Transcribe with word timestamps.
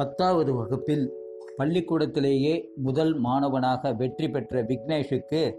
பத்தாவது 0.00 0.54
வகுப்பில் 0.54 1.12
பள்ளிக்கூடத்திலேயே 1.58 2.64
முதல் 2.76 3.18
மாணவனாக 3.18 3.92
வெற்றி 3.92 4.30
பெற்ற 4.30 4.62
விக்னேஷுக்கு 4.62 5.54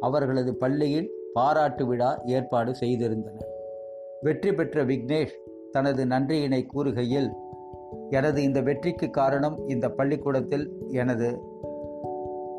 அவர்களது 0.00 0.56
பள்ளியில் 0.56 1.10
பாராட்டு 1.32 1.86
விழா 1.86 2.22
ஏற்பாடு 2.24 2.74
செய்திருந்தனர் 2.80 3.48
வெற்றி 4.20 4.52
பெற்ற 4.52 4.84
விக்னேஷ் 4.84 5.34
தனது 5.70 6.04
நன்றியினை 6.04 6.66
கூறுகையில் 6.74 7.30
எனது 8.10 8.42
இந்த 8.42 8.60
வெற்றிக்கு 8.60 9.10
காரணம் 9.10 9.68
இந்த 9.68 9.90
பள்ளிக்கூடத்தில் 9.90 10.72
எனது 10.88 11.40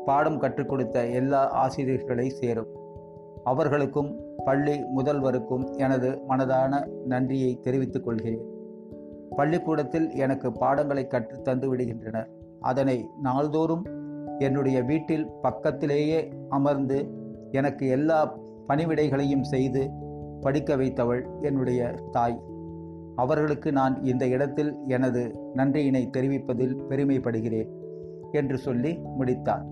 பாடம் 0.04 0.38
கற்றுக் 0.38 0.68
கொடுத்த 0.68 1.06
எல்லா 1.06 1.48
ஆசிரியர்களை 1.50 2.28
சேரும். 2.28 2.68
அவர்களுக்கும் 3.44 4.10
பள்ளி 4.44 4.84
முதல்வருக்கும் 4.96 5.76
எனது 5.76 6.20
மனதான 6.28 6.86
நன்றியை 7.06 7.58
தெரிவித்துக் 7.62 8.04
கொள்கிறேன். 8.04 8.56
பள்ளிக்கூடத்தில் 9.36 10.10
எனக்கு 10.10 10.52
பாடங்களை 10.52 11.06
கற்று 11.06 11.42
தந்து 11.42 11.76
விடுகின்றனர். 11.76 12.26
அதனை 12.60 13.10
நாள்தோறும் 13.22 13.86
என்னுடைய 14.38 14.82
வீட்டில் 14.82 15.30
பக்கத்திலேயே 15.42 16.32
அமர்ந்து 16.48 17.10
எனக்கு 17.50 17.88
எல்லா 17.88 18.38
பணிவிடைகளையும் 18.68 19.40
செய்து 19.40 19.90
படிக்க 20.40 20.76
வைத்தவள் 20.76 21.26
என்னுடைய 21.40 21.94
தாய். 22.10 22.40
அவர்களுக்கு 23.16 23.72
நான் 23.72 24.04
இந்த 24.04 24.26
இடத்தில் 24.26 24.76
எனது 24.86 25.50
நன்றியினை 25.56 26.10
தெரிவிப்பதில் 26.10 26.76
பெருமைப்படுகிறேன் 26.88 27.68
என்று 28.32 28.58
சொல்லி 28.58 28.98
முடித்தார். 29.16 29.64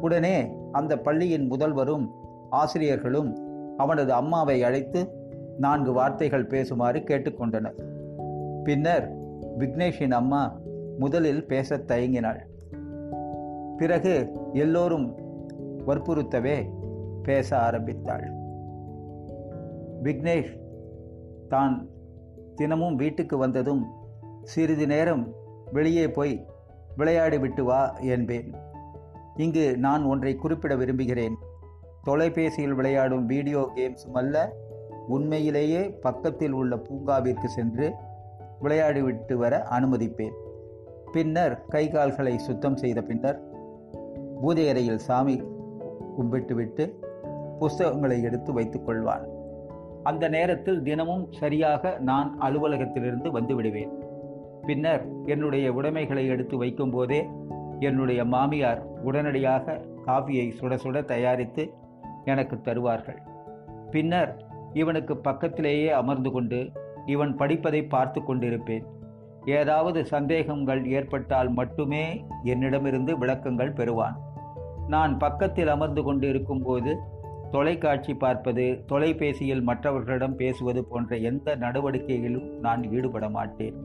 உடனே 0.00 0.52
அந்த 0.72 0.98
பள்ளியின் 0.98 1.50
முதல்வரும் 1.50 2.10
ஆசிரியர்களும் 2.50 3.36
அவனது 3.76 4.12
அம்மாவை 4.12 4.62
அழைத்து 4.62 5.12
நான்கு 5.58 5.92
வார்த்தைகள் 5.92 6.46
பேசுமாறு 6.46 7.00
கேட்டுக்கொண்டனர். 7.04 7.94
பின்னர் 8.66 9.16
விக்னேஷின் 9.58 10.10
அம்மா 10.10 10.58
முதலில் 10.98 11.46
பேசத் 11.46 11.90
தயங்கினாள். 11.90 12.40
பிறகு 13.76 14.32
எல்லோரும் 14.52 15.18
வற்புறுத்தவே 15.86 16.70
பேச 17.22 17.58
ஆரம்பித்தாள். 17.58 18.32
விக்னேஷ் 20.02 20.60
தான் 21.48 21.88
தினமும் 22.54 22.94
வீட்டுக்கு 22.94 23.36
வந்ததும் 23.36 23.86
சிறிது 24.42 24.86
நேரம் 24.86 25.32
வெளியே 25.72 26.08
போய் 26.08 26.46
விளையாடி 26.96 27.38
விட்டு 27.38 27.64
வா 27.64 27.90
என்பேன். 27.90 28.54
இங்கு 29.36 29.78
நான் 29.78 30.04
ஒன்றை 30.04 30.34
குறிப்பிட 30.34 30.76
விரும்புகிறேன். 30.76 31.36
தொலைபேசியில் 32.02 32.74
விளையாடும் 32.74 33.26
வீடியோ 33.26 33.70
கேம்ஸும் 33.74 34.12
அல்ல 34.12 34.52
உண்மையிலேயே 35.08 35.88
பக்கத்தில் 35.88 36.52
உள்ள 36.52 36.76
பூங்காவிற்கு 36.76 37.44
சென்று 37.44 37.92
விளையாடிவிட்டு 38.62 39.34
வர 39.34 39.66
அனுமதிப்பேன். 39.70 40.36
பின்னர் 41.12 41.64
கை 41.68 41.88
கால்களை 41.88 42.38
சுத்தம் 42.38 42.76
செய்த 42.76 43.02
பின்னர் 43.02 43.40
பூஜை 44.40 44.68
அறையில் 44.68 44.98
சாமி 44.98 45.42
கும்பிட்டுவிட்டு 46.18 46.92
புஸ்தகங்களை 47.58 48.22
எடுத்து 48.22 48.52
வைத்துக் 48.52 48.88
கொள்வான். 48.88 49.24
அந்த 50.02 50.28
நேரத்தில் 50.28 50.82
தினமும் 50.82 51.32
சரியாக 51.32 51.96
நான் 52.00 52.38
அலுவலகத்திலிருந்து 52.40 53.30
வந்து 53.30 53.54
விடுவேன் 53.54 53.92
பின்னர் 54.66 55.06
என்னுடைய 55.24 55.72
உடைமைகளை 55.72 56.26
எடுத்து 56.26 56.62
வைக்கும்போதே 56.62 57.20
என்னுடைய 57.78 58.24
மாமியார் 58.24 58.82
உடனடியாக 59.04 59.80
காஃபியை 60.06 60.46
சுட 60.60 60.74
சுட 60.84 61.04
தயாரித்து 61.04 61.72
எனக்கு 62.24 62.60
தருவார்கள். 62.60 63.18
பின்னர் 63.90 64.44
இவனுக்கு 64.72 65.16
பக்கத்திலேயே 65.16 65.90
அமர்ந்து 65.90 66.30
கொண்டு 66.30 66.70
இவன் 67.06 67.36
படிப்பதை 67.36 67.82
பார்த்து 67.84 68.20
கொண்டிருப்பேன். 68.20 68.86
ஏதாவது 69.44 70.06
சந்தேகங்கள் 70.06 70.86
ஏற்பட்டால் 70.86 71.50
மட்டுமே 71.50 72.24
என்னிடமிருந்து 72.42 73.18
விளக்கங்கள் 73.18 73.72
பெறுவான். 73.72 74.16
நான் 74.88 75.18
பக்கத்தில் 75.18 75.68
அமர்ந்து 75.68 76.02
கொண்டிருக்கும் 76.02 76.62
போது 76.62 76.98
தொலைக்காட்சி 77.50 78.14
பார்ப்பது 78.14 78.82
தொலைபேசியில் 78.86 79.62
மற்றவர்களிடம் 79.62 80.36
பேசுவது 80.36 80.84
போன்ற 80.84 81.16
எந்த 81.16 81.56
நடவடிக்கையிலும் 81.56 82.48
நான் 82.60 82.82
ஈடுபட 82.90 83.28
மாட்டேன். 83.28 83.76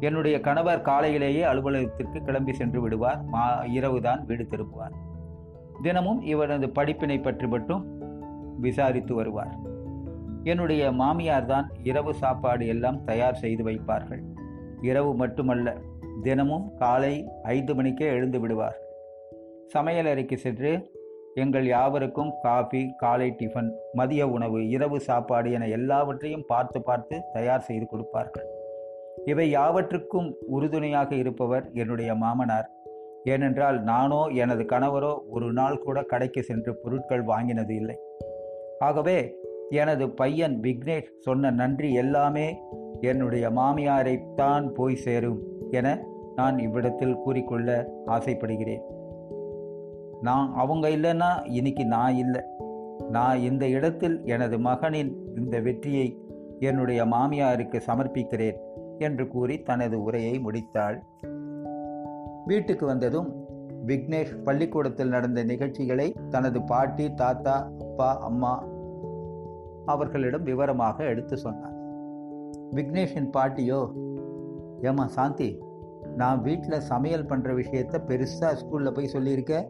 என்னுடைய 0.00 0.40
கணவர் 0.40 0.82
காலையிலேயே 0.82 1.42
அலுவலகத்திற்கு 1.42 2.22
கிளம்பி 2.22 2.52
சென்று 2.52 2.80
விடுவார். 2.80 3.20
மா 3.24 3.62
இரவுதான் 3.64 4.24
வீடு 4.24 4.46
திரும்புவார். 4.50 4.96
தினமும் 5.82 6.22
இவனது 6.22 6.70
படிப்பினை 6.70 7.18
பற்றி 7.18 7.46
மட்டும் 7.46 7.84
விசாரித்து 8.60 9.14
வருவார். 9.14 9.70
என்னுடைய 10.44 10.92
மாமியார் 10.92 11.46
தான் 11.46 11.66
இரவு 11.82 12.14
சாப்பாடு 12.14 12.66
எல்லாம் 12.66 13.04
தயார் 13.04 13.34
செய்து 13.34 13.64
வைப்பார்கள். 13.64 14.22
இரவு 14.80 15.14
மட்டுமல்ல 15.14 15.74
தினமும் 16.22 16.74
காலை 16.76 17.12
ஐந்து 17.42 17.74
மணிக்கே 17.74 18.06
எழுந்து 18.06 18.40
விடுவார்கள். 18.40 18.88
சமையலறைக்கு 19.74 20.36
சென்று 20.36 20.72
எங்கள் 21.34 21.66
யாவருக்கும் 21.66 22.32
காஃபி 22.42 22.94
காலை 22.96 23.28
டிஃபன் 23.38 23.70
மதிய 23.92 24.28
உணவு 24.28 24.68
இரவு 24.68 25.00
சாப்பாடு 25.00 25.50
என 25.50 25.68
எல்லாவற்றையும் 25.68 26.44
பார்த்து 26.46 26.82
பார்த்து 26.82 27.22
தயார் 27.32 27.60
செய்து 27.60 27.86
கொடுப்பார்கள். 27.86 28.48
இவை 29.26 29.50
யாவற்றுக்கும் 29.50 30.28
உறுதுணையாக 30.46 31.14
இருப்பவர் 31.14 31.70
என்னுடைய 31.72 32.14
மாமனார். 32.14 32.68
ஏனென்றால் 33.24 33.82
நானோ 33.82 34.28
எனது 34.28 34.64
கணவரோ 34.64 35.14
ஒரு 35.28 35.52
நாள் 35.52 35.78
கூட 35.78 36.02
கடைக்கு 36.02 36.42
சென்று 36.42 36.74
பொருட்கள் 36.74 37.22
வாங்கினது 37.22 37.74
இல்லை. 37.74 37.96
ஆகவே 38.80 39.18
எனது 39.72 40.10
பையன் 40.10 40.60
விக்னேஷ் 40.60 41.10
சொன்ன 41.18 41.50
நன்றி 41.50 41.92
எல்லாமே 41.92 42.62
என்னுடைய 43.00 43.48
மாமியாரைத்தான் 43.48 44.68
போய் 44.68 44.94
சேரும் 44.94 45.38
என 45.70 46.04
நான் 46.36 46.58
இவ்விடத்தில் 46.58 47.16
கூறிக்கொள்ள 47.16 47.92
ஆசைப்படுகிறேன். 48.06 48.82
நான் 50.20 50.54
அவங்க 50.54 50.88
இல்லைன்னா 50.88 51.50
இன்னைக்கு 51.50 51.86
நான் 51.86 52.14
இல்லை. 52.14 52.40
நான் 53.10 53.38
இந்த 53.38 53.68
இடத்தில் 53.68 54.24
எனது 54.24 54.58
மகனின் 54.58 55.16
இந்த 55.36 55.60
வெற்றியை 55.60 56.20
என்னுடைய 56.58 57.04
மாமியாருக்கு 57.04 57.80
சமர்ப்பிக்கிறேன் 57.86 58.56
என்று 58.98 59.28
கூறி 59.28 59.62
தனது 59.62 60.02
உரையை 60.02 60.40
முடித்தாள். 60.44 60.98
வீட்டுக்கு 62.46 62.86
வந்ததும் 62.86 63.46
விக்னேஷ் 63.86 64.42
பள்ளிக்கூடத்தில் 64.42 65.08
நடந்த 65.08 65.44
நிகழ்ச்சிகளை 65.44 66.16
தனது 66.30 66.62
பாட்டி 66.62 67.14
தாத்தா 67.14 67.70
அப்பா 67.80 68.18
அம்மா 68.20 68.71
அவர்களிடம் 69.86 70.42
விவரமாக 70.42 71.04
எடுத்து 71.04 71.36
சொன்னார். 71.36 71.72
விக்னேஷின் 72.74 73.30
பாட்டியோ 73.36 73.92
ஏமா 74.82 75.04
சாந்தி 75.06 75.58
நான் 76.16 76.42
வீட்டில் 76.42 76.80
சமையல் 76.80 77.24
பண்ணுற 77.24 77.54
விஷயத்த 77.54 77.98
பெருசாக 78.06 78.54
ஸ்கூலில் 78.54 78.94
போய் 78.94 79.06
சொல்லியிருக்க? 79.06 79.68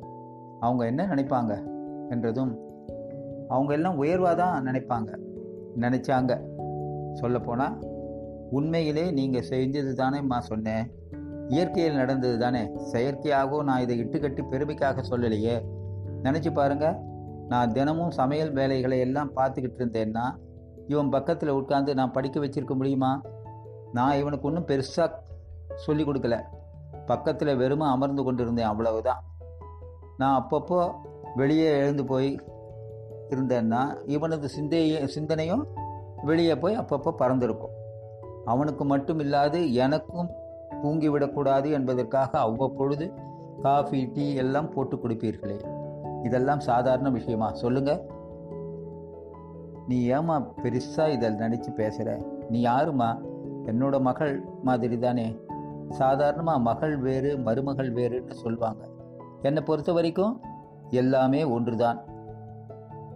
அவங்க 0.60 0.84
என்ன 0.84 1.06
நினைப்பாங்க? 1.06 1.62
என்றதும் 2.10 2.58
அவங்க 3.48 3.72
எல்லாம் 3.72 3.96
உயர்வாக 3.96 4.34
தான் 4.34 4.66
நினைப்பாங்க. 4.66 5.18
நினச்சாங்க. 5.80 6.40
சொல்லப்போனால் 7.12 7.78
உண்மையிலே 8.50 9.10
நீங்கள் 9.10 9.44
செஞ்சது 9.50 9.94
தானேம்மா 9.94 10.38
சொன்னேன் 10.38 10.90
இயற்கையில் 11.48 11.94
நடந்தது 11.94 12.38
தானே. 12.38 12.70
செயற்கையாகவும் 12.92 13.62
நான் 13.62 13.80
இதை 13.80 14.04
இட்டுக்கட்டி 14.04 14.42
பெருமைக்காக 14.50 15.02
சொல்லலையே. 15.10 15.60
நினச்சி 16.22 16.52
பாருங்கள் 16.52 16.96
நான் 17.48 17.72
தினமும் 17.72 18.10
சமையல் 18.10 18.52
வேலைகளை 18.52 18.98
எல்லாம் 18.98 19.36
பார்த்துக்கிட்டு 19.36 19.78
இருந்தேன்னா 19.78 20.36
இவன் 20.86 21.08
பக்கத்தில் 21.08 21.52
உட்காந்து 21.52 21.94
நான் 21.94 22.10
படிக்க 22.10 22.40
வச்சிருக்க 22.40 22.74
முடியுமா? 22.74 23.22
நான் 23.92 24.16
இவனுக்கு 24.16 24.48
ஒன்றும் 24.48 24.66
பெருசாக 24.66 25.10
சொல்லி 25.74 26.04
கொடுக்கல. 26.04 26.42
பக்கத்தில் 27.06 27.56
வெறுமை 27.56 27.88
அமர்ந்து 27.88 28.22
கொண்டு 28.22 28.42
இருந்தேன் 28.42 28.64
அவ்வளவுதான். 28.64 29.24
நான் 30.16 30.46
அப்பப்போ 30.46 30.90
வெளியே 31.36 31.76
எழுந்து 31.76 32.04
போய் 32.04 32.40
இருந்தேன்னா 33.28 33.96
இவனது 34.06 34.48
சிந்தைய 34.60 35.04
சிந்தனையும் 35.04 35.66
வெளியே 36.22 36.56
போய் 36.56 36.78
அப்பப்போ 36.78 37.12
பறந்திருக்கும். 37.18 37.74
அவனுக்கு 38.44 38.84
மட்டும் 38.84 39.18
இல்லாது 39.18 39.74
எனக்கும் 39.74 40.28
தூங்கிவிடக்கூடாது 40.82 41.72
என்பதற்காக 41.72 42.38
அவ்வப்பொழுது 42.38 43.12
காஃபி 43.62 44.04
டீ 44.04 44.34
எல்லாம் 44.34 44.70
போட்டு 44.70 44.96
கொடுப்பீர்களே. 44.96 45.80
இதெல்லாம் 46.22 46.60
சாதாரண 46.60 47.10
விஷயமா? 47.10 47.52
சொல்லுங்க. 47.52 48.06
நீ 49.88 50.08
ஏமா 50.08 50.46
பெருசா 50.62 51.08
இதில் 51.08 51.36
நினைச்சு 51.36 51.68
பேசுற? 51.76 52.24
நீ 52.48 52.64
யாருமா 52.64 53.20
என்னோட 53.64 54.00
மகள் 54.00 54.44
மாதிரி 54.62 54.98
தானே 54.98 55.36
சாதாரணமாக 55.90 56.58
மகள் 56.58 56.96
வேறு 56.96 57.38
மருமகள் 57.38 57.92
வேறுன்னு 57.92 58.30
சொல்லுவாங்க 58.30 58.88
என்னை 59.42 59.62
பொறுத்த 59.62 59.92
வரைக்கும் 59.92 60.40
எல்லாமே 60.90 61.44
ஒன்றுதான். 61.44 62.04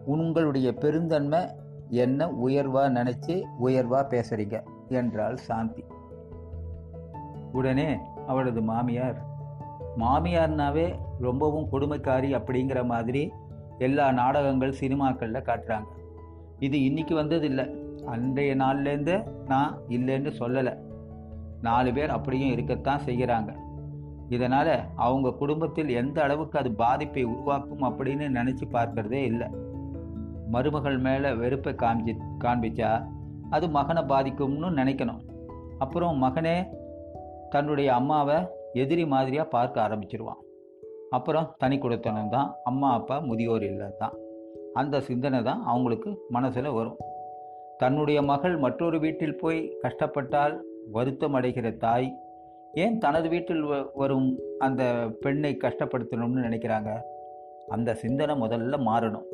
உங்களுடைய 0.04 0.74
பெருந்தன்மை 0.74 1.40
என்ன 1.88 2.26
உயர்வா 2.26 2.88
நினைச்சு 2.88 3.42
உயர்வா 3.64 4.06
பேசுறீங்க? 4.06 4.62
என்றாள் 4.88 5.36
சாந்தி. 5.36 5.84
உடனே 7.52 7.98
அவளது 8.26 8.62
மாமியார் 8.62 9.35
மாமியார்னாவே 9.98 10.94
ரொம்பவும் 11.20 11.68
கொடுமைக்காரி 11.72 12.30
அப்படிங்கிற 12.38 12.84
மாதிரி 12.84 13.32
எல்லா 13.78 14.12
நாடகங்கள் 14.12 14.74
சினிமாக்களில் 14.80 15.46
காட்டுறாங்க. 15.46 15.86
இது 16.58 16.78
இன்றைக்கி 16.78 17.14
வந்தது 17.14 17.46
இல்லை 17.46 17.70
அன்றைய 18.06 18.56
நாள்லேருந்து 18.56 19.30
நான் 19.46 19.78
இல்லைன்னு 19.88 20.32
சொல்லலை. 20.38 20.78
நாலு 21.62 21.92
பேர் 21.92 22.10
அப்படியும் 22.10 22.50
இருக்கத்தான் 22.50 23.04
செய்கிறாங்க. 23.06 23.56
இதனால் 24.28 24.80
அவங்க 24.96 25.30
குடும்பத்தில் 25.30 25.88
எந்த 25.88 26.22
அளவுக்கு 26.22 26.58
அது 26.58 26.72
பாதிப்பை 26.72 27.24
உருவாக்கும் 27.24 27.82
அப்படின்னு 27.82 28.26
நினச்சி 28.38 28.62
பார்க்கறதே 28.72 29.22
இல்லை. 29.24 29.48
மருமகள் 30.50 30.98
மேலே 30.98 31.32
வெறுப்பை 31.32 31.72
காமிச்சி 31.72 32.16
காண்பிச்சா 32.44 33.06
அது 33.50 33.68
மகனை 33.68 34.02
பாதிக்கும்னு 34.02 34.68
நினைக்கணும். 34.80 35.22
அப்புறம் 35.78 36.22
மகனே 36.22 36.66
தன்னுடைய 37.50 37.94
அம்மாவை 37.94 38.36
எதிரி 38.82 39.04
மாதிரியாக 39.12 39.52
பார்க்க 39.54 39.84
ஆரம்பிச்சிருவான். 39.86 40.40
அப்புறம் 41.16 41.50
தனி 41.62 41.76
கொடுத்தனம் 41.78 42.32
தான் 42.36 42.48
அம்மா 42.70 42.88
அப்பா 42.98 43.16
முதியோர் 43.28 43.64
இல்லை 43.70 43.88
தான். 44.02 44.14
அந்த 44.80 45.00
சிந்தனை 45.08 45.40
தான் 45.48 45.60
அவங்களுக்கு 45.72 46.10
மனசில் 46.36 46.76
வரும். 46.78 46.98
தன்னுடைய 47.82 48.18
மகள் 48.30 48.54
மற்றொரு 48.64 48.98
வீட்டில் 49.04 49.40
போய் 49.42 49.60
கஷ்டப்பட்டால் 49.84 50.54
வருத்தம் 50.96 51.36
அடைகிற 51.38 51.70
தாய் 51.84 52.08
ஏன் 52.82 52.96
தனது 53.04 53.26
வீட்டில் 53.34 53.62
வரும் 54.00 54.28
அந்த 54.66 54.82
பெண்ணை 55.24 55.52
கஷ்டப்படுத்தணும்னு 55.64 56.46
நினைக்கிறாங்க? 56.46 56.90
அந்த 57.74 57.90
சிந்தனை 58.02 58.34
முதல்ல 58.42 58.78
மாறணும். 58.88 59.26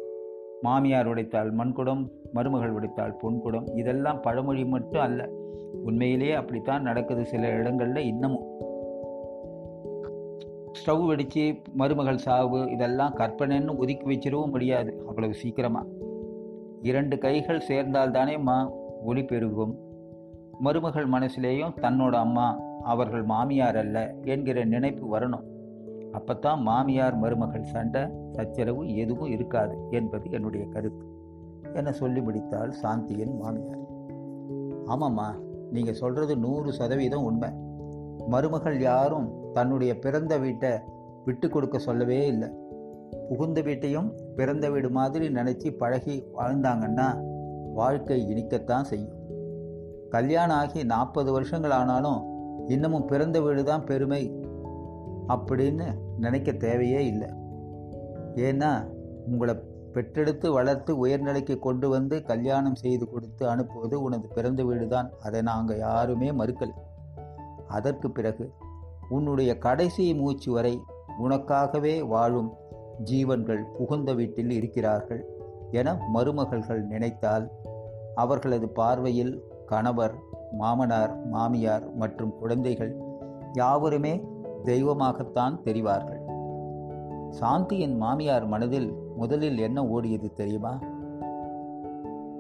மாமியார் 0.66 1.08
உடைத்தால் 1.12 1.50
மண்குடம் 1.60 2.02
மருமகள் 2.36 2.74
உடைத்தால் 2.78 3.16
பொன்குடம் 3.22 3.66
இதெல்லாம் 3.80 4.20
பழமொழி 4.26 4.64
மட்டும் 4.74 5.04
அல்ல. 5.06 5.22
உண்மையிலேயே 5.88 6.34
அப்படித்தான் 6.40 6.86
நடக்குது 6.88 7.22
சில 7.32 7.48
இடங்களில் 7.58 8.08
இன்னமும். 8.12 8.46
ஸ்டவ் 10.82 11.06
வெடித்து 11.06 11.62
மருமகள் 11.75 12.19
சாவு 12.19 12.70
இதெல்லாம் 12.70 13.17
கற்பனைன்னு 13.17 13.76
ஒதுக்கி 13.76 14.06
வச்சிடவும் 14.06 14.50
முடியாது. 14.50 15.05
அவ்வளவு 15.06 15.34
சீக்கிரமாக 15.34 15.87
இரண்டு 16.82 17.19
கைகள் 17.19 17.62
சேர்ந்தால்தானே 17.69 18.40
மா 18.40 18.70
ஒளி 19.05 19.25
பெருகும். 19.25 19.79
மருமகள் 20.61 21.08
மனசுலேயும் 21.08 21.75
தன்னோட 21.81 22.12
அம்மா 22.12 22.61
அவர்கள் 22.82 23.23
மாமியார் 23.23 23.76
அல்ல 23.76 24.14
என்கிற 24.25 24.64
நினைப்பு 24.64 25.19
வரணும். 25.19 25.44
அப்பத்தான் 26.12 26.61
மாமியார் 26.61 27.17
மருமகள் 27.17 27.62
சண்டை 27.62 28.02
சச்சரவு 28.32 28.96
எதுவும் 28.96 29.31
இருக்காது 29.31 29.76
என்பது 29.90 30.31
என்னுடைய 30.31 30.67
கருத்து. 30.67 31.06
என 31.75 31.93
சொல்லி 31.93 32.20
முடித்தால் 32.20 32.75
சாந்தியின் 32.82 33.37
மாமியார். 33.38 33.81
ஆமாம்மா 34.87 35.29
நீங்கள் 35.70 35.94
சொல்கிறது 35.94 36.37
நூறு 36.37 36.73
சதவீதம் 36.73 37.25
உண்மை. 37.25 37.50
மருமகள் 38.29 38.81
யாரும் 38.81 39.41
தன்னுடைய 39.52 39.99
பிறந்த 39.99 40.38
வீட்டை 40.38 40.72
விட்டு 41.25 41.49
கொடுக்க 41.49 41.78
சொல்லவே 41.78 42.26
இல்லை. 42.26 42.49
புகுந்த 43.28 43.60
வீட்டையும் 43.60 44.08
பிறந்த 44.37 44.70
வீடு 44.70 44.90
மாதிரி 44.90 45.28
நினச்சி 45.28 45.70
பழகி 45.76 46.16
வாழ்ந்தாங்கன்னா 46.38 47.08
வாழ்க்கை 47.75 48.19
இனிக்கத்தான் 48.32 48.88
செய்யும். 48.90 49.19
கல்யாணம் 50.10 50.56
ஆகி 50.56 50.84
நாற்பது 50.84 51.32
வருஷங்கள் 51.32 51.70
ஆனாலும் 51.70 52.20
இன்னமும் 52.69 53.06
பிறந்த 53.06 53.40
வீடு 53.40 53.64
தான் 53.64 53.84
பெருமை 53.84 54.22
அப்படின்னு 55.28 55.87
நினைக்க 56.19 56.52
தேவையே 56.52 57.06
இல்லை. 57.06 57.28
ஏன்னா 58.48 58.70
உங்களை 59.26 59.55
பெற்றெடுத்து 59.94 60.52
வளர்த்து 60.52 61.06
உயர்நிலைக்கு 61.06 61.58
கொண்டு 61.58 61.88
வந்து 61.88 62.22
கல்யாணம் 62.22 62.75
செய்து 62.75 63.08
கொடுத்து 63.08 63.48
அனுப்புவது 63.48 64.02
உனது 64.02 64.28
பிறந்த 64.28 64.62
வீடு 64.62 64.87
தான் 64.88 65.10
அதை 65.22 65.43
நாங்கள் 65.43 65.78
யாருமே 65.78 66.31
மறுக்கலை. 66.32 66.76
அதற்கு 67.69 68.10
பிறகு 68.10 68.44
உன்னுடைய 69.12 69.58
கடைசி 69.58 70.14
மூச்சு 70.14 70.52
வரை 70.52 70.74
உனக்காகவே 71.22 71.94
வாழும் 72.06 72.50
ஜீவன்கள் 73.04 73.62
புகுந்த 73.78 74.14
வீட்டில் 74.14 74.50
இருக்கிறார்கள் 74.50 75.22
என 75.70 75.94
மருமகள்கள் 76.14 76.82
நினைத்தால் 76.86 77.46
அவர்களது 78.14 78.68
பார்வையில் 78.68 79.34
கணவர் 79.66 80.14
மாமனார் 80.52 81.14
மாமியார் 81.26 81.94
மற்றும் 81.94 82.32
குழந்தைகள் 82.38 82.92
யாவருமே 83.52 84.14
தெய்வமாகத்தான் 84.64 85.60
தெரிவார்கள். 85.64 86.20
சாந்தியின் 87.40 87.96
மாமியார் 87.96 88.46
மனதில் 88.46 88.90
முதலில் 89.16 89.58
என்ன 89.58 89.84
ஓடியது 89.84 90.32
தெரியுமா? 90.32 90.74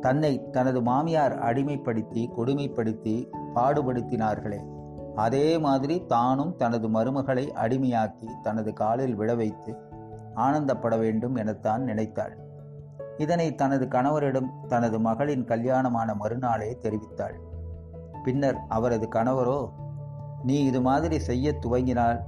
தன்னை 0.00 0.32
தனது 0.50 0.82
மாமியார் 0.82 1.34
அடிமைப்படுத்தி 1.38 2.22
கொடுமைப்படுத்தி 2.36 3.16
பாடுபடுத்தினார்களே. 3.54 4.60
அதே 5.14 5.58
மாதிரி 5.58 6.06
தானும் 6.06 6.56
தனது 6.56 6.88
மருமகளை 6.88 7.48
அடிமையாக்கி 7.48 8.28
தனது 8.42 8.72
காலில் 8.72 9.14
விழ 9.14 9.34
வைத்து 9.34 9.76
ஆனந்தப்பட 10.34 10.98
வேண்டும் 10.98 11.34
எனத்தான் 11.34 11.82
நினைத்தாள். 11.82 12.36
இதனை 13.18 13.54
தனது 13.54 13.86
கணவரிடம் 13.86 14.50
தனது 14.68 15.00
மகளின் 15.00 15.44
கல்யாணமான 15.44 16.14
மறுநாளே 16.14 16.78
தெரிவித்தாள். 16.82 17.36
பின்னர் 18.24 18.58
அவரது 18.68 19.08
கணவரோ 19.08 19.68
நீ 20.44 20.64
இது 20.64 20.80
மாதிரி 20.80 21.18
செய்ய 21.18 21.54
துவங்கினால் 21.60 22.20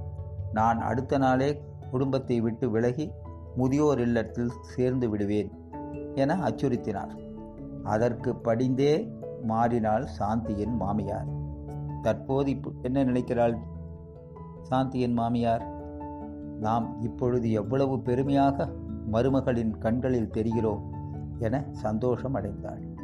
நான் 0.53 0.81
அடுத்த 0.81 1.17
நாளே 1.17 1.61
குடும்பத்தை 1.91 2.41
விட்டு 2.41 2.69
விலகி 2.69 3.11
முதியோர் 3.55 3.99
இல்லத்தில் 3.99 4.51
சேர்ந்து 4.61 5.09
விடுவேன் 5.09 5.51
என 6.15 6.35
அச்சுறுத்தினார். 6.35 7.17
அதற்கு 7.83 8.35
படிந்தே 8.35 9.11
மாறினாள் 9.43 10.07
சாந்தியின் 10.19 10.75
மாமியார். 10.75 11.34
தற்போது 12.05 12.55
என்ன 12.81 13.03
நினைக்கிறாள்? 13.03 13.57
சாந்தியின் 14.69 15.13
மாமியார் 15.13 15.65
நாம் 16.59 17.01
இப்பொழுது 17.01 17.51
எவ்வளவு 17.51 17.99
பெருமையாக 17.99 18.69
மருமகளின் 19.11 19.77
கண்களில் 19.77 20.31
தெரிகிறோம் 20.33 20.81
என 21.39 21.65
சந்தோஷம் 21.71 22.35
அடைந்தாள். 22.35 22.94